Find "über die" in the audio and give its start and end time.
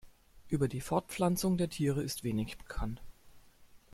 0.47-0.81